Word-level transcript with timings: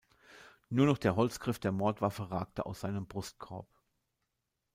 Nur 0.69 0.87
noch 0.87 0.97
der 0.97 1.15
Holzgriff 1.15 1.59
der 1.59 1.71
Mordwaffe 1.71 2.31
ragte 2.31 2.65
aus 2.65 2.79
seinem 2.79 3.05
Brustkorb. 3.05 3.67